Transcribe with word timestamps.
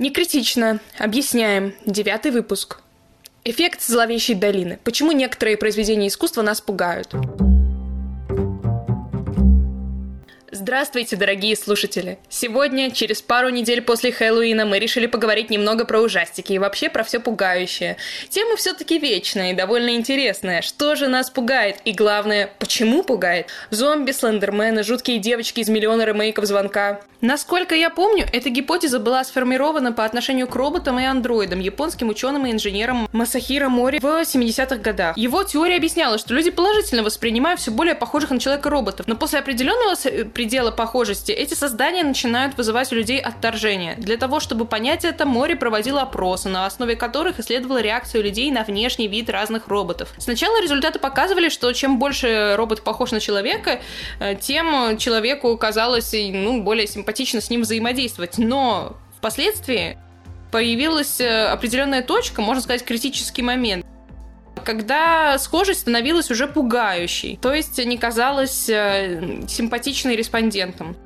Не 0.00 0.10
критично. 0.10 0.80
Объясняем. 0.98 1.74
Девятый 1.84 2.32
выпуск. 2.32 2.80
Эффект 3.44 3.82
зловещей 3.82 4.34
долины. 4.34 4.78
Почему 4.82 5.12
некоторые 5.12 5.58
произведения 5.58 6.08
искусства 6.08 6.40
нас 6.40 6.62
пугают? 6.62 7.14
Здравствуйте, 10.60 11.16
дорогие 11.16 11.56
слушатели! 11.56 12.18
Сегодня, 12.28 12.90
через 12.90 13.22
пару 13.22 13.48
недель 13.48 13.80
после 13.80 14.12
Хэллоуина, 14.12 14.66
мы 14.66 14.78
решили 14.78 15.06
поговорить 15.06 15.48
немного 15.48 15.86
про 15.86 16.00
ужастики 16.00 16.52
и 16.52 16.58
вообще 16.58 16.90
про 16.90 17.02
все 17.02 17.18
пугающее. 17.18 17.96
Тема 18.28 18.56
все-таки 18.56 18.98
вечная 18.98 19.52
и 19.52 19.54
довольно 19.54 19.94
интересная. 19.94 20.60
Что 20.60 20.96
же 20.96 21.08
нас 21.08 21.30
пугает? 21.30 21.78
И 21.86 21.92
главное, 21.92 22.50
почему 22.58 23.02
пугает? 23.02 23.46
Зомби, 23.70 24.10
слендермены, 24.10 24.82
жуткие 24.82 25.18
девочки 25.18 25.60
из 25.60 25.70
миллиона 25.70 26.02
ремейков 26.02 26.44
звонка. 26.44 27.00
Насколько 27.22 27.74
я 27.74 27.90
помню, 27.90 28.26
эта 28.32 28.48
гипотеза 28.48 28.98
была 28.98 29.24
сформирована 29.24 29.92
по 29.92 30.06
отношению 30.06 30.46
к 30.46 30.56
роботам 30.56 30.98
и 30.98 31.04
андроидам, 31.04 31.60
японским 31.60 32.08
ученым 32.08 32.46
и 32.46 32.52
инженерам 32.52 33.08
Масахира 33.12 33.68
Мори 33.68 33.98
в 33.98 34.04
70-х 34.04 34.76
годах. 34.76 35.18
Его 35.18 35.42
теория 35.42 35.76
объясняла, 35.76 36.16
что 36.16 36.32
люди 36.32 36.50
положительно 36.50 37.02
воспринимают 37.02 37.60
все 37.60 37.70
более 37.70 37.94
похожих 37.94 38.30
на 38.30 38.40
человека 38.40 38.70
роботов, 38.70 39.06
но 39.06 39.16
после 39.16 39.38
определенного 39.40 39.96
предела 40.50 40.72
похожести, 40.72 41.30
эти 41.30 41.54
создания 41.54 42.02
начинают 42.02 42.56
вызывать 42.56 42.92
у 42.92 42.96
людей 42.96 43.20
отторжение. 43.20 43.94
Для 43.94 44.16
того, 44.16 44.40
чтобы 44.40 44.64
понять 44.64 45.04
это, 45.04 45.24
Мори 45.24 45.54
проводил 45.54 45.96
опросы, 45.96 46.48
на 46.48 46.66
основе 46.66 46.96
которых 46.96 47.38
исследовала 47.38 47.80
реакцию 47.80 48.24
людей 48.24 48.50
на 48.50 48.64
внешний 48.64 49.06
вид 49.06 49.30
разных 49.30 49.68
роботов. 49.68 50.12
Сначала 50.18 50.60
результаты 50.60 50.98
показывали, 50.98 51.50
что 51.50 51.72
чем 51.72 52.00
больше 52.00 52.54
робот 52.56 52.82
похож 52.82 53.12
на 53.12 53.20
человека, 53.20 53.80
э, 54.18 54.34
тем 54.34 54.98
человеку 54.98 55.56
казалось 55.56 56.12
ну, 56.12 56.64
более 56.64 56.88
симпатично 56.88 57.40
с 57.40 57.48
ним 57.48 57.62
взаимодействовать. 57.62 58.36
Но 58.36 58.96
впоследствии 59.18 59.98
появилась 60.50 61.20
э, 61.20 61.46
определенная 61.46 62.02
точка, 62.02 62.42
можно 62.42 62.60
сказать, 62.60 62.84
критический 62.84 63.42
момент 63.42 63.86
когда 64.60 65.38
схожесть 65.38 65.80
становилась 65.80 66.30
уже 66.30 66.46
пугающей, 66.46 67.38
то 67.40 67.52
есть 67.52 67.84
не 67.84 67.98
казалась 67.98 68.68
э, 68.68 69.44
симпатичной 69.48 70.16
респондентом. 70.16 70.96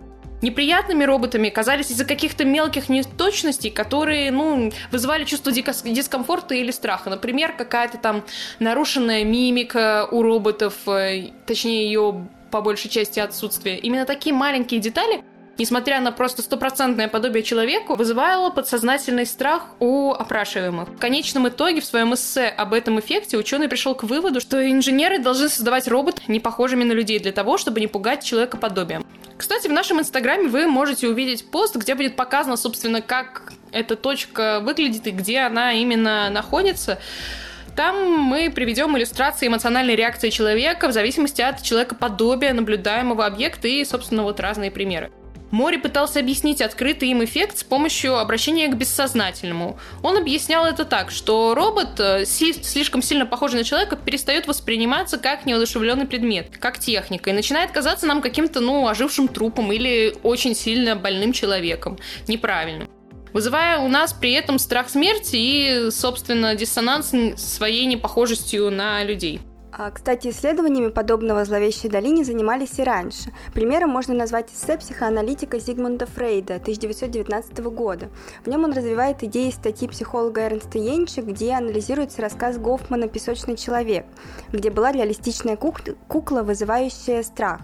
Неприятными 0.42 1.04
роботами 1.04 1.48
казались 1.48 1.90
из-за 1.90 2.04
каких-то 2.04 2.44
мелких 2.44 2.90
неточностей, 2.90 3.70
которые, 3.70 4.30
ну, 4.30 4.70
вызывали 4.92 5.24
чувство 5.24 5.50
дискомфорта 5.50 6.54
или 6.54 6.70
страха. 6.70 7.08
Например, 7.08 7.54
какая-то 7.56 7.96
там 7.96 8.24
нарушенная 8.58 9.24
мимика 9.24 10.06
у 10.10 10.22
роботов, 10.22 10.74
э, 10.86 11.30
точнее, 11.46 11.86
ее 11.86 12.28
по 12.50 12.60
большей 12.60 12.90
части 12.90 13.20
отсутствие. 13.20 13.78
Именно 13.78 14.04
такие 14.04 14.34
маленькие 14.34 14.80
детали 14.80 15.24
несмотря 15.58 16.00
на 16.00 16.12
просто 16.12 16.42
стопроцентное 16.42 17.08
подобие 17.08 17.42
человеку, 17.42 17.94
вызывало 17.94 18.50
подсознательный 18.50 19.26
страх 19.26 19.68
у 19.80 20.12
опрашиваемых. 20.12 20.88
В 20.88 20.98
конечном 20.98 21.48
итоге 21.48 21.80
в 21.80 21.84
своем 21.84 22.14
эссе 22.14 22.48
об 22.48 22.74
этом 22.74 22.98
эффекте 23.00 23.36
ученый 23.36 23.68
пришел 23.68 23.94
к 23.94 24.04
выводу, 24.04 24.40
что 24.40 24.64
инженеры 24.70 25.18
должны 25.18 25.48
создавать 25.48 25.88
робот 25.88 26.28
не 26.28 26.40
похожими 26.40 26.84
на 26.84 26.92
людей 26.92 27.18
для 27.18 27.32
того, 27.32 27.58
чтобы 27.58 27.80
не 27.80 27.86
пугать 27.86 28.24
человека 28.24 28.56
подобием. 28.56 29.04
Кстати, 29.36 29.66
в 29.66 29.72
нашем 29.72 30.00
инстаграме 30.00 30.48
вы 30.48 30.66
можете 30.66 31.08
увидеть 31.08 31.50
пост, 31.50 31.74
где 31.76 31.94
будет 31.94 32.16
показано, 32.16 32.56
собственно, 32.56 33.02
как 33.02 33.52
эта 33.72 33.96
точка 33.96 34.60
выглядит 34.60 35.06
и 35.06 35.10
где 35.10 35.40
она 35.40 35.72
именно 35.72 36.30
находится. 36.30 37.00
Там 37.74 38.08
мы 38.08 38.50
приведем 38.50 38.96
иллюстрации 38.96 39.48
эмоциональной 39.48 39.96
реакции 39.96 40.30
человека 40.30 40.86
в 40.86 40.92
зависимости 40.92 41.42
от 41.42 41.60
человекоподобия 41.62 42.52
наблюдаемого 42.52 43.26
объекта 43.26 43.66
и, 43.66 43.84
собственно, 43.84 44.22
вот 44.22 44.38
разные 44.38 44.70
примеры. 44.70 45.10
Мори 45.54 45.78
пытался 45.78 46.18
объяснить 46.18 46.60
открытый 46.60 47.10
им 47.10 47.22
эффект 47.22 47.58
с 47.58 47.62
помощью 47.62 48.18
обращения 48.18 48.66
к 48.66 48.76
бессознательному. 48.76 49.78
Он 50.02 50.16
объяснял 50.16 50.66
это 50.66 50.84
так, 50.84 51.12
что 51.12 51.54
робот, 51.54 52.00
э, 52.00 52.24
слишком 52.24 53.02
сильно 53.02 53.24
похожий 53.24 53.60
на 53.60 53.64
человека, 53.64 53.94
перестает 53.94 54.48
восприниматься 54.48 55.16
как 55.16 55.46
неодушевленный 55.46 56.06
предмет, 56.06 56.58
как 56.58 56.80
техника, 56.80 57.30
и 57.30 57.32
начинает 57.32 57.70
казаться 57.70 58.04
нам 58.08 58.20
каким-то, 58.20 58.58
ну, 58.58 58.88
ожившим 58.88 59.28
трупом 59.28 59.70
или 59.70 60.16
очень 60.24 60.56
сильно 60.56 60.96
больным 60.96 61.32
человеком. 61.32 61.98
Неправильным 62.26 62.88
вызывая 63.32 63.78
у 63.78 63.88
нас 63.88 64.12
при 64.12 64.32
этом 64.32 64.60
страх 64.60 64.88
смерти 64.88 65.34
и, 65.34 65.90
собственно, 65.90 66.54
диссонанс 66.54 67.12
своей 67.36 67.84
непохожестью 67.86 68.70
на 68.70 69.02
людей. 69.02 69.40
А, 69.76 69.90
кстати, 69.90 70.28
исследованиями 70.28 70.90
подобного 70.90 71.44
зловещей 71.44 71.90
долине 71.90 72.24
занимались 72.24 72.78
и 72.78 72.84
раньше. 72.84 73.32
Примером 73.54 73.90
можно 73.90 74.14
назвать 74.14 74.52
эссе 74.52 74.78
психоаналитика 74.78 75.58
Зигмунда 75.58 76.06
Фрейда 76.06 76.56
1919 76.56 77.58
года. 77.58 78.08
В 78.44 78.48
нем 78.48 78.62
он 78.62 78.72
развивает 78.72 79.24
идеи 79.24 79.50
статьи 79.50 79.88
психолога 79.88 80.42
Эрнста 80.42 80.78
Йенча, 80.78 81.22
где 81.22 81.54
анализируется 81.54 82.22
рассказ 82.22 82.56
Гофмана 82.56 83.08
«Песочный 83.08 83.56
человек», 83.56 84.06
где 84.52 84.70
была 84.70 84.92
реалистичная 84.92 85.56
кукла, 85.56 86.42
вызывающая 86.44 87.24
страх. 87.24 87.62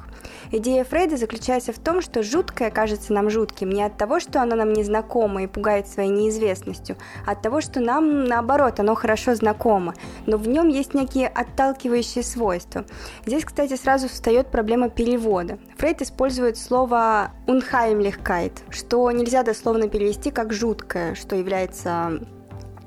Идея 0.50 0.82
Фрейда 0.82 1.16
заключается 1.16 1.72
в 1.72 1.78
том, 1.78 2.03
что 2.03 2.25
жуткое 2.25 2.72
кажется 2.72 3.12
нам 3.12 3.31
жутким 3.31 3.71
не 3.71 3.84
от 3.84 3.97
того, 3.97 4.19
что 4.19 4.42
оно 4.42 4.56
нам 4.56 4.72
незнакомо 4.72 5.44
и 5.44 5.47
пугает 5.47 5.87
своей 5.87 6.10
неизвестностью, 6.10 6.97
а 7.25 7.32
от 7.32 7.42
того, 7.42 7.60
что 7.60 7.78
нам, 7.78 8.25
наоборот, 8.25 8.81
оно 8.81 8.97
хорошо 8.97 9.37
знакомо, 9.37 9.94
но 10.27 10.37
в 10.38 10.48
нем 10.48 10.69
есть 10.69 10.92
некие 10.92 11.28
отталкивающие 11.28 11.99
свойства. 12.02 12.84
Здесь, 13.26 13.44
кстати, 13.44 13.76
сразу 13.76 14.08
встает 14.08 14.50
проблема 14.50 14.88
перевода. 14.88 15.58
Фрейд 15.78 16.02
использует 16.02 16.58
слово 16.58 17.32
«unheimlichkeit», 17.46 18.52
что 18.70 19.10
нельзя 19.10 19.42
дословно 19.42 19.88
перевести 19.88 20.30
как 20.30 20.52
«жуткое», 20.52 21.14
что 21.14 21.36
является 21.36 22.20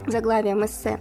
заглавием 0.07 0.66
эссе. 0.66 1.00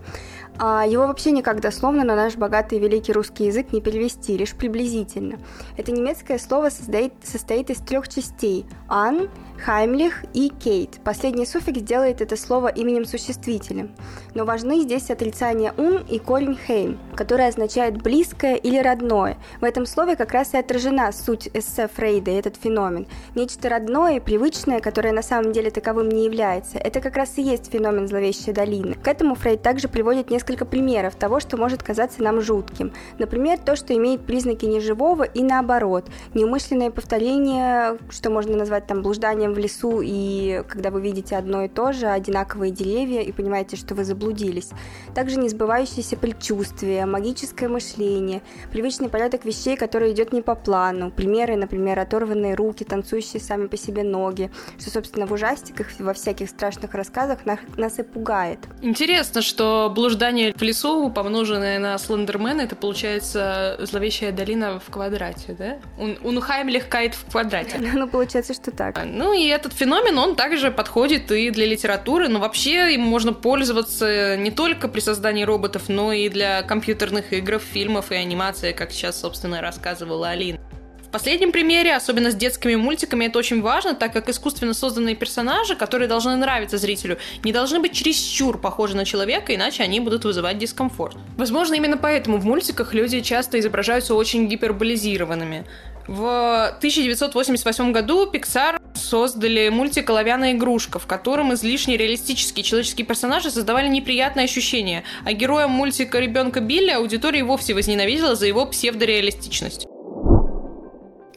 А 0.59 0.87
его 0.87 1.07
вообще 1.07 1.31
никак 1.31 1.61
дословно 1.61 2.05
на 2.05 2.15
наш 2.15 2.37
богатый 2.37 2.79
и 2.79 2.81
великий 2.81 3.13
русский 3.13 3.47
язык 3.47 3.73
не 3.73 3.81
перевести, 3.81 4.37
лишь 4.37 4.55
приблизительно. 4.55 5.39
Это 5.77 5.93
немецкое 5.93 6.39
слово 6.39 6.69
состоит, 6.69 7.15
состоит 7.25 7.71
из 7.71 7.79
трех 7.79 8.09
частей– 8.09 8.67
«ан», 8.89 9.31
Хаймлих 9.65 10.25
и 10.35 10.49
Кейт. 10.49 10.99
Последний 11.05 11.47
суффикс 11.47 11.83
делает 11.83 12.21
это 12.21 12.37
слово 12.37 12.67
именем 12.67 13.05
существителем. 13.05 13.95
Но 14.35 14.45
важны 14.45 14.81
здесь 14.81 15.09
отрицание 15.09 15.73
«ун» 15.77 16.05
и 16.09 16.19
корень 16.19 16.59
«хейм», 16.67 16.99
которое 17.15 17.49
означает 17.49 18.03
«близкое» 18.03 18.57
или 18.57 18.79
«родное». 18.79 19.37
В 19.61 19.65
этом 19.65 19.87
слове 19.87 20.17
как 20.17 20.33
раз 20.33 20.55
и 20.55 20.57
отражена 20.57 21.13
суть 21.13 21.49
эссе 21.55 21.87
Фрейда 21.87 22.33
этот 22.33 22.57
феномен. 22.57 23.07
Нечто 23.37 23.69
родное 23.69 24.17
и 24.17 24.21
привычное, 24.21 24.81
которое 24.81 25.13
на 25.13 25.23
самом 25.23 25.53
деле 25.53 25.71
таковым 25.71 26.09
не 26.09 26.25
является. 26.25 26.79
Это 26.79 27.01
как 27.01 27.17
раз 27.17 27.39
и 27.39 27.43
есть 27.43 27.71
феномен 27.71 28.09
зловещей 28.09 28.53
долины. 28.53 28.95
К 28.95 29.07
этому 29.07 29.37
Фрейд 29.37 29.63
также 29.63 29.87
приводит 29.87 30.31
несколько 30.31 30.65
примеров 30.65 31.15
того, 31.15 31.39
что 31.39 31.57
может 31.57 31.85
казаться 31.85 32.21
нам 32.21 32.41
жутким. 32.41 32.93
Например, 33.19 33.59
то, 33.59 33.77
что 33.77 33.95
имеет 33.95 34.27
признаки 34.27 34.65
неживого 34.65 35.23
и 35.23 35.43
наоборот. 35.43 36.07
Неумышленное 36.35 36.91
повторение, 36.91 37.99
что 38.11 38.31
можно 38.31 38.57
назвать 38.57 38.89
там 38.89 39.03
блужданием 39.03 39.52
в 39.53 39.59
лесу, 39.59 40.01
и 40.03 40.63
когда 40.69 40.91
вы 40.91 41.01
видите 41.01 41.37
одно 41.37 41.65
и 41.65 41.69
то 41.69 41.93
же, 41.93 42.07
одинаковые 42.07 42.71
деревья, 42.71 43.21
и 43.21 43.33
понимаете, 43.33 43.77
что 43.77 43.95
вы 43.95 44.05
заблудились. 44.05 44.71
Также 45.15 45.39
несбывающиеся 45.39 46.17
предчувствия, 46.17 47.07
магическое 47.07 47.69
мышление, 47.69 48.43
привычный 48.71 49.09
порядок 49.09 49.45
вещей, 49.45 49.77
который 49.77 50.13
идет 50.13 50.33
не 50.33 50.43
по 50.43 50.55
плану. 50.55 51.11
Примеры, 51.11 51.57
например, 51.57 51.99
оторванные 51.99 52.55
руки, 52.55 52.85
танцующие 52.85 53.41
сами 53.41 53.67
по 53.67 53.77
себе 53.77 54.03
ноги, 54.03 54.51
что, 54.79 54.91
собственно, 54.91 55.27
в 55.27 55.33
ужастиках, 55.33 55.89
во 55.99 56.15
всяких 56.15 56.49
страшных 56.51 56.95
рассказах 56.95 57.45
нас, 57.47 57.59
нас 57.77 57.99
и 57.99 58.03
пугает. 58.03 58.59
Интересно, 58.81 59.43
что 59.43 59.93
блуждание 59.95 60.53
в 60.55 60.63
лесу, 60.63 61.11
помноженное 61.11 61.79
на 61.79 61.99
Слендермена, 61.99 62.63
это 62.63 62.77
получается 62.77 63.79
зловещая 63.81 64.33
долина 64.33 64.81
в 64.81 64.91
квадрате, 64.91 65.57
да? 65.59 65.79
Унхайм 66.23 66.69
легкает 66.69 67.15
в 67.15 67.31
квадрате. 67.31 67.79
Ну, 68.03 68.09
получается, 68.09 68.55
что 68.55 68.71
так. 68.71 69.01
Ну, 69.05 69.32
и 69.33 69.47
этот 69.47 69.73
феномен, 69.73 70.19
он 70.19 70.37
также 70.37 70.71
подходит 70.71 71.31
и 71.31 71.51
для 71.51 71.67
литературы, 71.67 72.29
но 72.29 72.39
вообще 72.39 72.95
им 72.95 73.03
можно 73.03 73.33
пользоваться 73.33 74.37
не 74.37 74.51
только 74.51 74.89
при 74.89 75.01
создании 75.01 75.45
роботов, 75.45 75.85
но 75.89 76.13
и 76.13 76.29
для 76.29 76.63
компьютерных 76.63 77.33
игр, 77.33 77.59
фильмов 77.59 78.13
и 78.13 78.15
анимации, 78.15 78.73
как 78.73 78.93
сейчас, 78.93 79.21
собственно, 79.21 79.61
рассказывала 79.61 80.31
Алина. 80.31 80.59
В 81.07 81.11
последнем 81.13 81.53
примере, 81.53 81.95
особенно 81.95 82.31
с 82.31 82.35
детскими 82.35 82.75
мультиками, 82.75 83.27
это 83.27 83.39
очень 83.39 83.61
важно, 83.61 83.95
так 83.95 84.15
как 84.15 84.31
искусственно 84.31 84.73
созданные 84.73 85.15
персонажи, 85.15 85.77
которые 85.77 86.09
должны 86.09 86.35
нравиться 86.37 86.79
зрителю, 86.79 87.19
не 87.45 87.53
должны 87.53 87.81
быть 87.81 87.93
чересчур 87.93 88.59
похожи 88.59 88.97
на 88.97 89.05
человека, 89.05 89.55
иначе 89.55 89.83
они 89.83 90.01
будут 90.01 90.25
вызывать 90.25 90.57
дискомфорт. 90.57 91.19
Возможно, 91.37 91.75
именно 91.75 91.99
поэтому 91.99 92.39
в 92.39 92.47
мультиках 92.47 92.95
люди 92.95 93.21
часто 93.21 93.61
изображаются 93.61 94.15
очень 94.15 94.49
гиперболизированными. 94.49 95.67
В 96.09 96.69
1988 96.79 97.93
году 97.93 98.29
Pixar 98.33 98.82
создали 99.13 99.69
мультик 99.69 100.09
«Оловянная 100.09 100.53
игрушка», 100.53 100.99
в 100.99 101.07
котором 101.07 101.53
излишне 101.53 101.99
реалистические 101.99 102.65
человеческие 102.65 103.07
персонажи 103.07 103.51
создавали 103.51 103.87
неприятное 103.87 104.45
ощущение, 104.45 105.05
а 105.27 105.35
героем 105.35 105.69
мультика 105.69 106.19
«Ребенка 106.19 106.61
Билли» 106.61 106.93
аудитория 106.93 107.45
вовсе 107.45 107.75
возненавидела 107.75 108.37
за 108.37 108.47
его 108.47 108.65
псевдореалистичность. 108.65 109.87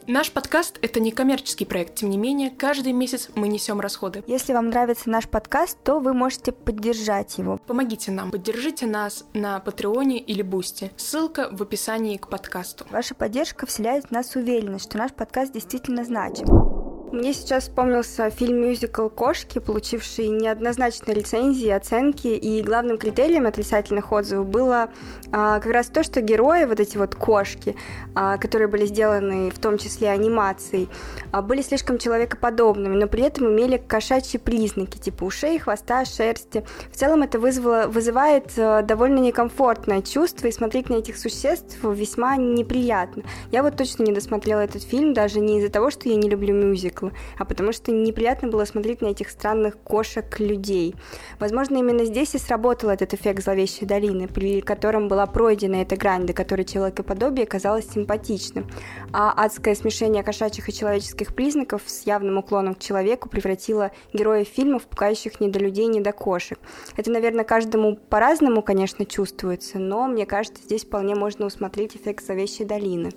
Наш 0.06 0.30
подкаст— 0.30 0.78
это 0.80 1.00
не 1.00 1.10
коммерческий 1.10 1.66
проект, 1.66 1.96
тем 1.96 2.08
не 2.08 2.16
менее, 2.16 2.48
каждый 2.48 2.94
месяц 2.94 3.28
мы 3.34 3.46
несем 3.46 3.78
расходы. 3.78 4.24
Если 4.26 4.54
вам 4.54 4.70
нравится 4.70 5.10
наш 5.10 5.28
подкаст, 5.28 5.76
то 5.84 5.98
вы 5.98 6.14
можете 6.14 6.52
поддержать 6.52 7.36
его. 7.36 7.58
Помогите 7.66 8.10
нам, 8.10 8.30
поддержите 8.30 8.86
нас 8.86 9.26
на 9.34 9.60
Патреоне 9.60 10.18
или 10.18 10.40
Бусти. 10.40 10.92
Ссылка 10.96 11.50
в 11.52 11.60
описании 11.60 12.16
к 12.16 12.28
подкасту. 12.28 12.86
Ваша 12.88 13.14
поддержка 13.14 13.66
вселяет 13.66 14.06
в 14.06 14.12
нас 14.12 14.34
уверенность, 14.34 14.86
что 14.86 14.96
наш 14.96 15.12
подкаст 15.12 15.52
действительно 15.52 16.04
значим. 16.04 16.75
Мне 17.12 17.32
сейчас 17.32 17.64
вспомнился 17.64 18.30
фильм-мюзикл 18.30 19.08
«Кошки», 19.08 19.60
получивший 19.60 20.26
неоднозначные 20.26 21.14
рецензии, 21.14 21.68
оценки, 21.68 22.26
и 22.26 22.60
главным 22.62 22.98
критерием 22.98 23.46
отрицательных 23.46 24.10
отзывов 24.10 24.48
было 24.48 24.90
а, 25.30 25.60
как 25.60 25.72
раз 25.72 25.86
то, 25.86 26.02
что 26.02 26.20
герои, 26.20 26.64
вот 26.64 26.80
эти 26.80 26.96
вот 26.96 27.14
кошки, 27.14 27.76
а, 28.16 28.38
которые 28.38 28.66
были 28.66 28.86
сделаны 28.86 29.50
в 29.50 29.58
том 29.60 29.78
числе 29.78 30.10
анимацией, 30.10 30.88
а, 31.30 31.42
были 31.42 31.62
слишком 31.62 31.98
человекоподобными, 31.98 32.96
но 32.96 33.06
при 33.06 33.22
этом 33.22 33.52
имели 33.52 33.76
кошачьи 33.76 34.40
признаки, 34.40 34.98
типа 34.98 35.24
ушей, 35.24 35.60
хвоста, 35.60 36.04
шерсти. 36.04 36.66
В 36.90 36.96
целом 36.96 37.22
это 37.22 37.38
вызвало, 37.38 37.86
вызывает 37.86 38.50
а, 38.58 38.82
довольно 38.82 39.20
некомфортное 39.20 40.02
чувство, 40.02 40.48
и 40.48 40.52
смотреть 40.52 40.90
на 40.90 40.94
этих 40.94 41.18
существ 41.18 41.78
весьма 41.84 42.36
неприятно. 42.36 43.22
Я 43.52 43.62
вот 43.62 43.76
точно 43.76 44.02
не 44.02 44.12
досмотрела 44.12 44.60
этот 44.60 44.82
фильм, 44.82 45.14
даже 45.14 45.38
не 45.38 45.60
из-за 45.60 45.70
того, 45.70 45.90
что 45.90 46.08
я 46.08 46.16
не 46.16 46.28
люблю 46.28 46.52
мюзикл, 46.52 46.95
мюзикла, 46.96 47.12
а 47.38 47.44
потому 47.44 47.72
что 47.72 47.92
неприятно 47.92 48.48
было 48.48 48.64
смотреть 48.64 49.00
на 49.00 49.06
этих 49.06 49.30
странных 49.30 49.76
кошек-людей. 49.78 50.94
Возможно, 51.38 51.76
именно 51.76 52.04
здесь 52.04 52.34
и 52.34 52.38
сработал 52.38 52.90
этот 52.90 53.14
эффект 53.14 53.44
зловещей 53.44 53.86
долины, 53.86 54.28
при 54.28 54.60
котором 54.60 55.08
была 55.08 55.26
пройдена 55.26 55.76
эта 55.76 55.96
грань, 55.96 56.26
до 56.26 56.32
которой 56.32 56.64
человекоподобие 56.64 57.46
казалось 57.46 57.88
симпатичным, 57.88 58.66
а 59.12 59.32
адское 59.32 59.74
смешение 59.74 60.22
кошачьих 60.22 60.68
и 60.68 60.72
человеческих 60.72 61.34
признаков 61.34 61.82
с 61.86 62.06
явным 62.06 62.38
уклоном 62.38 62.74
к 62.74 62.78
человеку 62.78 63.28
превратило 63.28 63.90
героев 64.12 64.48
фильмов 64.48 64.84
пугающих 64.84 65.40
ни 65.40 65.48
до 65.48 65.58
людей, 65.58 65.86
ни 65.86 66.00
до 66.00 66.12
кошек. 66.12 66.58
Это, 66.96 67.10
наверное, 67.10 67.44
каждому 67.44 67.96
по-разному, 67.96 68.62
конечно, 68.62 69.04
чувствуется, 69.04 69.78
но 69.78 70.06
мне 70.06 70.26
кажется, 70.26 70.62
здесь 70.62 70.84
вполне 70.84 71.14
можно 71.14 71.46
усмотреть 71.46 71.96
эффект 71.96 72.24
зловещей 72.24 72.64
долины. 72.64 73.10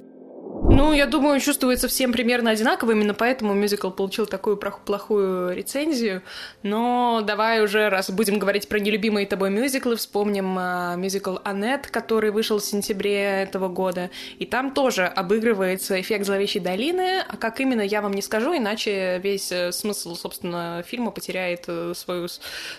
Ну, 0.62 0.92
я 0.94 1.06
думаю, 1.06 1.40
чувствуется 1.40 1.88
всем 1.88 2.12
примерно 2.12 2.52
одинаково, 2.52 2.92
именно 2.92 3.14
поэтому 3.14 3.54
мюзикл 3.54 3.92
получил 3.92 4.26
такую 4.26 4.58
плохую 4.58 5.56
рецензию. 5.56 6.22
Но 6.64 7.22
давай 7.26 7.64
уже, 7.64 7.90
раз 7.90 8.10
будем 8.12 8.40
говорить 8.40 8.68
про 8.68 8.80
нелюбимые 8.80 9.26
тобой 9.26 9.52
мюзиклы, 9.52 9.96
вспомним 9.96 10.60
uh, 10.60 10.98
мюзикл 10.98 11.38
«Аннет», 11.46 11.88
который 11.88 12.32
вышел 12.32 12.60
в 12.60 12.66
сентябре 12.66 13.22
этого 13.44 13.70
года. 13.70 14.10
И 14.38 14.46
там 14.46 14.74
тоже 14.74 15.06
обыгрывается 15.06 16.00
эффект 16.02 16.26
«Зловещей 16.26 16.62
долины», 16.62 17.24
а 17.28 17.38
как 17.38 17.62
именно, 17.62 17.82
я 17.82 18.02
вам 18.02 18.12
не 18.12 18.22
скажу, 18.22 18.56
иначе 18.56 19.20
весь 19.24 19.52
э, 19.52 19.72
смысл, 19.72 20.16
собственно, 20.16 20.84
фильма 20.86 21.12
потеряет 21.12 21.66
э, 21.68 21.94
свою 21.96 22.28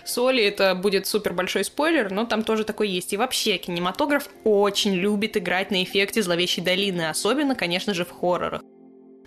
соль, 0.05 0.39
и 0.39 0.43
это 0.43 0.75
будет 0.75 1.07
супер 1.07 1.33
большой 1.33 1.63
спойлер, 1.63 2.11
но 2.11 2.25
там 2.25 2.43
тоже 2.43 2.63
такой 2.63 2.89
есть. 2.89 3.11
И 3.13 3.17
вообще, 3.17 3.57
кинематограф 3.57 4.29
очень 4.43 4.93
любит 4.93 5.35
играть 5.35 5.71
на 5.71 5.83
эффекте 5.83 6.21
«Зловещей 6.21 6.63
долины», 6.63 7.09
особенно, 7.09 7.55
конечно, 7.55 7.70
конечно 7.71 7.93
же, 7.93 8.03
в 8.03 8.11
хоррорах. 8.11 8.61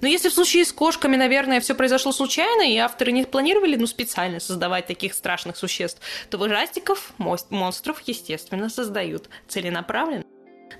Но 0.02 0.08
если 0.08 0.28
в 0.28 0.34
случае 0.34 0.66
с 0.66 0.72
кошками, 0.72 1.16
наверное, 1.16 1.60
все 1.60 1.74
произошло 1.74 2.12
случайно, 2.12 2.62
и 2.62 2.76
авторы 2.76 3.10
не 3.10 3.24
планировали, 3.24 3.76
ну, 3.76 3.86
специально 3.86 4.38
создавать 4.38 4.86
таких 4.86 5.14
страшных 5.14 5.56
существ, 5.56 6.02
то 6.28 6.36
в 6.36 6.42
ужастиков 6.42 7.14
монстров, 7.16 8.02
естественно, 8.06 8.68
создают 8.68 9.30
целенаправленно. 9.48 10.24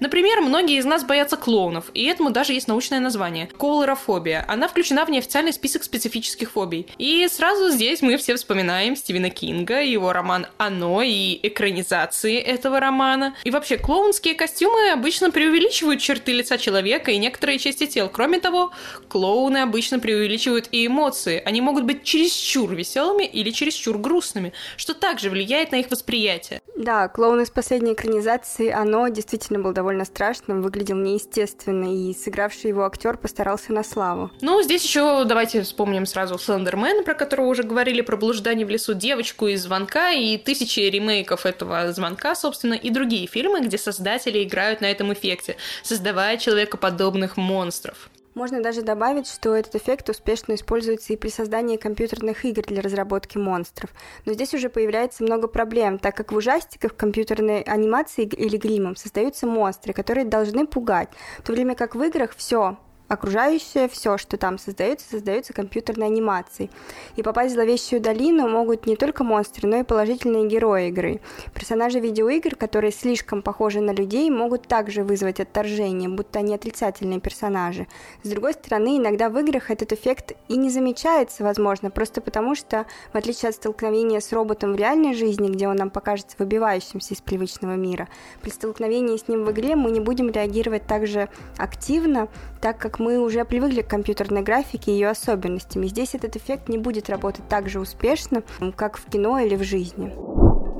Например, 0.00 0.40
многие 0.40 0.78
из 0.78 0.84
нас 0.84 1.04
боятся 1.04 1.36
клоунов, 1.36 1.90
и 1.94 2.04
этому 2.04 2.30
даже 2.30 2.52
есть 2.52 2.68
научное 2.68 3.00
название– 3.00 3.48
колорофобия. 3.58 4.44
Она 4.48 4.68
включена 4.68 5.04
в 5.04 5.10
неофициальный 5.10 5.52
список 5.52 5.84
специфических 5.84 6.50
фобий. 6.50 6.88
И 6.98 7.26
сразу 7.28 7.70
здесь 7.70 8.02
мы 8.02 8.16
все 8.16 8.34
вспоминаем 8.36 8.96
Стивена 8.96 9.30
Кинга, 9.30 9.82
его 9.82 10.12
роман 10.12 10.46
«Оно» 10.58 11.02
и 11.02 11.38
экранизации 11.42 12.38
этого 12.38 12.80
романа. 12.80 13.34
И 13.44 13.50
вообще, 13.50 13.76
клоунские 13.76 14.34
костюмы 14.34 14.90
обычно 14.90 15.30
преувеличивают 15.30 16.00
черты 16.00 16.32
лица 16.32 16.58
человека 16.58 17.10
и 17.10 17.18
некоторые 17.18 17.58
части 17.58 17.86
тел. 17.86 18.08
Кроме 18.08 18.40
того, 18.40 18.72
клоуны 19.08 19.58
обычно 19.58 19.98
преувеличивают 19.98 20.68
и 20.72 20.86
эмоции. 20.86 21.42
Они 21.44 21.60
могут 21.60 21.84
быть 21.84 22.04
чересчур 22.04 22.74
веселыми 22.74 23.24
или 23.24 23.50
чересчур 23.50 23.98
грустными, 23.98 24.52
что 24.76 24.94
также 24.94 25.30
влияет 25.30 25.72
на 25.72 25.76
их 25.76 25.90
восприятие. 25.90 26.60
Да, 26.76 27.08
клоун 27.08 27.40
из 27.40 27.50
последней 27.50 27.92
экранизации 27.92 28.70
«Оно» 28.70 29.08
действительно 29.08 29.60
был 29.60 29.72
довольно 29.72 29.83
довольно 29.84 30.06
страшным, 30.06 30.62
выглядел 30.62 30.96
неестественно, 30.96 31.94
и 31.94 32.14
сыгравший 32.14 32.70
его 32.70 32.86
актер 32.86 33.18
постарался 33.18 33.70
на 33.74 33.84
славу. 33.84 34.30
Ну, 34.40 34.62
здесь 34.62 34.82
еще 34.82 35.26
давайте 35.26 35.60
вспомним 35.60 36.06
сразу 36.06 36.38
Слендермена, 36.38 37.02
про 37.02 37.12
которого 37.12 37.48
уже 37.48 37.64
говорили, 37.64 38.00
про 38.00 38.16
блуждание 38.16 38.64
в 38.64 38.70
лесу, 38.70 38.94
девочку 38.94 39.46
из 39.46 39.62
звонка 39.62 40.10
и 40.10 40.38
тысячи 40.38 40.80
ремейков 40.80 41.44
этого 41.44 41.92
звонка, 41.92 42.34
собственно, 42.34 42.72
и 42.72 42.88
другие 42.88 43.26
фильмы, 43.26 43.60
где 43.60 43.76
создатели 43.76 44.42
играют 44.42 44.80
на 44.80 44.86
этом 44.86 45.12
эффекте, 45.12 45.56
создавая 45.82 46.38
человекоподобных 46.38 47.36
монстров. 47.36 48.08
Можно 48.34 48.60
даже 48.62 48.82
добавить, 48.82 49.28
что 49.28 49.54
этот 49.54 49.76
эффект 49.76 50.08
успешно 50.08 50.54
используется 50.54 51.12
и 51.12 51.16
при 51.16 51.28
создании 51.28 51.76
компьютерных 51.76 52.44
игр 52.44 52.62
для 52.62 52.82
разработки 52.82 53.38
монстров. 53.38 53.90
Но 54.26 54.32
здесь 54.32 54.54
уже 54.54 54.68
появляется 54.68 55.22
много 55.22 55.46
проблем, 55.46 55.98
так 56.00 56.16
как 56.16 56.32
в 56.32 56.36
ужастиках, 56.36 56.96
компьютерной 56.96 57.62
анимации 57.62 58.24
или 58.24 58.56
гримом 58.56 58.96
создаются 58.96 59.46
монстры, 59.46 59.92
которые 59.92 60.24
должны 60.24 60.66
пугать, 60.66 61.10
в 61.38 61.42
то 61.42 61.52
время 61.52 61.76
как 61.76 61.94
в 61.94 62.02
играх 62.02 62.34
все 62.36 62.76
окружающее, 63.08 63.88
все, 63.88 64.16
что 64.16 64.36
там 64.36 64.58
создается, 64.58 65.08
создается 65.08 65.52
компьютерной 65.52 66.06
анимацией. 66.06 66.70
И 67.16 67.22
попасть 67.22 67.52
в 67.52 67.54
зловещую 67.54 68.00
долину 68.00 68.48
могут 68.48 68.86
не 68.86 68.96
только 68.96 69.24
монстры, 69.24 69.68
но 69.68 69.78
и 69.78 69.82
положительные 69.82 70.46
герои 70.46 70.88
игры. 70.88 71.20
Персонажи 71.52 72.00
видеоигр, 72.00 72.56
которые 72.56 72.92
слишком 72.92 73.42
похожи 73.42 73.80
на 73.80 73.92
людей, 73.92 74.30
могут 74.30 74.66
также 74.66 75.02
вызвать 75.02 75.40
отторжение, 75.40 76.08
будто 76.08 76.38
они 76.38 76.54
отрицательные 76.54 77.20
персонажи. 77.20 77.86
С 78.22 78.28
другой 78.28 78.54
стороны, 78.54 78.96
иногда 78.96 79.28
в 79.28 79.38
играх 79.38 79.70
этот 79.70 79.92
эффект 79.92 80.32
и 80.48 80.56
не 80.56 80.70
замечается, 80.70 81.44
возможно, 81.44 81.90
просто 81.90 82.20
потому 82.20 82.54
что, 82.54 82.86
в 83.12 83.16
отличие 83.16 83.50
от 83.50 83.54
столкновения 83.54 84.20
с 84.20 84.32
роботом 84.32 84.72
в 84.72 84.76
реальной 84.76 85.14
жизни, 85.14 85.50
где 85.50 85.68
он 85.68 85.76
нам 85.76 85.90
покажется 85.90 86.36
выбивающимся 86.38 87.14
из 87.14 87.20
привычного 87.20 87.74
мира, 87.74 88.08
при 88.40 88.50
столкновении 88.50 89.16
с 89.16 89.28
ним 89.28 89.44
в 89.44 89.50
игре 89.52 89.76
мы 89.76 89.90
не 89.90 90.00
будем 90.00 90.30
реагировать 90.30 90.86
так 90.86 91.06
же 91.06 91.28
активно, 91.58 92.28
так 92.60 92.78
как 92.78 92.93
мы 92.98 93.18
уже 93.18 93.44
привыкли 93.44 93.82
к 93.82 93.88
компьютерной 93.88 94.42
графике 94.42 94.92
и 94.92 94.94
ее 94.94 95.08
особенностям, 95.08 95.82
и 95.82 95.88
здесь 95.88 96.14
этот 96.14 96.36
эффект 96.36 96.68
не 96.68 96.78
будет 96.78 97.10
работать 97.10 97.48
так 97.48 97.68
же 97.68 97.80
успешно, 97.80 98.42
как 98.76 98.98
в 98.98 99.06
кино 99.06 99.38
или 99.38 99.56
в 99.56 99.62
жизни. 99.62 100.14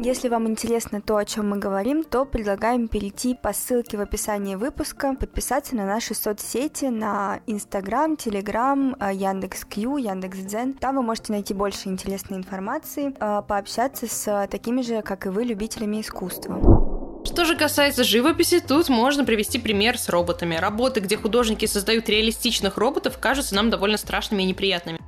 Если 0.04 0.28
вам 0.28 0.49
интересно 0.49 1.00
то, 1.00 1.16
о 1.16 1.25
чем 1.25 1.49
мы 1.49 1.56
говорим, 1.56 2.04
то 2.04 2.26
предлагаем 2.26 2.88
перейти 2.88 3.35
по 3.35 3.52
ссылке 3.52 3.97
в 3.97 4.00
описании 4.00 4.54
выпуска, 4.56 5.14
подписаться 5.14 5.76
на 5.76 5.87
наши 5.87 6.14
соцсети, 6.14 6.87
на 6.87 7.40
Инстаграм, 7.47 8.16
Телеграм, 8.16 8.97
Яндекс.Кью, 9.00 9.97
Яндекс.Дзен. 9.97 10.75
Там 10.75 10.97
вы 10.97 11.02
можете 11.02 11.33
найти 11.33 11.54
больше 11.54 11.88
интересной 11.88 12.37
информации, 12.37 13.14
э, 13.18 13.42
пообщаться 13.49 14.06
с 14.06 14.47
такими 14.50 14.83
же, 14.83 15.00
как 15.00 15.26
и 15.26 15.30
вы, 15.30 15.44
любителями 15.44 16.02
искусства. 16.02 16.84
Что 17.25 17.45
же 17.47 17.57
касается 17.57 18.04
живописи, 18.04 18.61
тут 18.61 18.88
можно 18.88 19.25
привести 19.25 19.59
пример 19.59 19.99
с 19.99 20.09
роботами. 20.09 20.57
Работы, 20.57 21.00
где 21.00 21.16
художники 21.16 21.66
создают 21.66 22.09
реалистичных 22.09 22.76
роботов, 22.76 23.19
кажутся 23.19 23.54
нам 23.54 23.71
довольно 23.71 23.97
страшными 23.97 24.43
и 24.43 24.47
неприятными. 24.47 25.00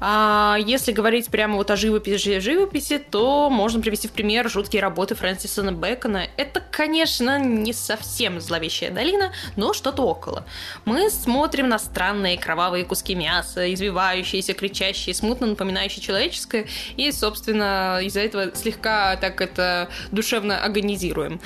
А 0.00 0.56
если 0.58 0.92
говорить 0.92 1.28
прямо 1.28 1.56
вот 1.56 1.70
о 1.70 1.76
живописи 1.76 2.40
живописи, 2.40 2.98
то 2.98 3.50
можно 3.50 3.82
привести 3.82 4.08
в 4.08 4.12
пример 4.12 4.48
жуткие 4.48 4.80
работы 4.80 5.14
Фрэнсиса 5.14 5.62
Бэкона. 5.70 6.26
Это, 6.38 6.62
конечно, 6.70 7.38
не 7.38 7.74
совсем 7.74 8.40
зловещая 8.40 8.90
долина, 8.90 9.32
но 9.56 9.74
что-то 9.74 10.02
около. 10.02 10.44
Мы 10.86 11.10
смотрим 11.10 11.68
на 11.68 11.78
странные 11.78 12.38
кровавые 12.38 12.84
куски 12.84 13.14
мяса, 13.14 13.72
извивающиеся, 13.72 14.54
кричащие, 14.54 15.14
смутно 15.14 15.48
напоминающие 15.48 16.02
человеческое, 16.02 16.66
и, 16.96 17.12
собственно, 17.12 18.00
из-за 18.02 18.20
этого 18.20 18.54
слегка 18.54 19.16
так 19.16 19.40
это 19.42 19.90
душевно 20.12 20.64
агонизируем. 20.64 21.40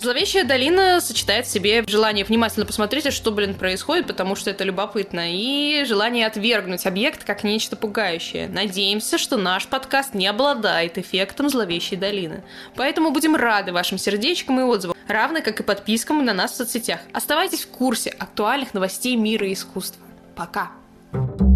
Зловещая 0.00 0.44
долина 0.44 0.98
сочетает 1.02 1.44
в 1.44 1.50
себе 1.50 1.84
желание 1.86 2.24
внимательно 2.24 2.64
посмотреть, 2.64 3.12
что, 3.12 3.30
блин, 3.32 3.54
происходит, 3.54 4.06
потому 4.06 4.34
что 4.34 4.48
это 4.48 4.64
любопытно, 4.64 5.30
и 5.30 5.84
желание 5.84 6.26
отвергнуть 6.26 6.86
объект 6.86 7.24
как 7.24 7.44
нечто 7.44 7.76
пугающее. 7.76 8.48
Надеемся, 8.48 9.18
что 9.18 9.36
наш 9.36 9.66
подкаст 9.66 10.14
не 10.14 10.26
обладает 10.26 10.96
эффектом 10.96 11.50
зловещей 11.50 11.98
долины. 11.98 12.42
Поэтому 12.76 13.10
будем 13.10 13.36
рады 13.36 13.74
вашим 13.74 13.98
сердечкам 13.98 14.60
и 14.60 14.62
отзывам, 14.62 14.96
равно 15.06 15.42
как 15.42 15.60
и 15.60 15.62
подпискам 15.62 16.24
на 16.24 16.32
нас 16.32 16.52
в 16.52 16.56
соцсетях. 16.56 17.00
Оставайтесь 17.12 17.64
в 17.64 17.68
курсе 17.68 18.08
актуальных 18.08 18.72
новостей 18.72 19.16
мира 19.16 19.46
и 19.46 19.52
искусства. 19.52 20.02
Пока! 20.34 20.70
thank 21.12 21.40
you 21.40 21.49